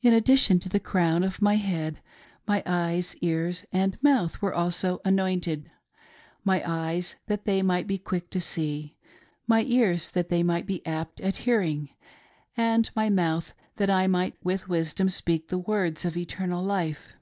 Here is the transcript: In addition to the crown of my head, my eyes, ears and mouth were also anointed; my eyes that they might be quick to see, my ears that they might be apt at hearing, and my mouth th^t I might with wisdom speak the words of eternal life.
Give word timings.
In 0.00 0.14
addition 0.14 0.60
to 0.60 0.68
the 0.70 0.80
crown 0.80 1.22
of 1.22 1.42
my 1.42 1.56
head, 1.56 2.00
my 2.48 2.62
eyes, 2.64 3.14
ears 3.16 3.66
and 3.70 4.02
mouth 4.02 4.40
were 4.40 4.54
also 4.54 4.98
anointed; 5.04 5.70
my 6.42 6.62
eyes 6.64 7.16
that 7.26 7.44
they 7.44 7.60
might 7.60 7.86
be 7.86 7.98
quick 7.98 8.30
to 8.30 8.40
see, 8.40 8.96
my 9.46 9.62
ears 9.64 10.10
that 10.12 10.30
they 10.30 10.42
might 10.42 10.64
be 10.66 10.80
apt 10.86 11.20
at 11.20 11.36
hearing, 11.44 11.90
and 12.56 12.88
my 12.96 13.10
mouth 13.10 13.52
th^t 13.76 13.90
I 13.90 14.06
might 14.06 14.42
with 14.42 14.70
wisdom 14.70 15.10
speak 15.10 15.48
the 15.48 15.58
words 15.58 16.06
of 16.06 16.16
eternal 16.16 16.64
life. 16.64 17.12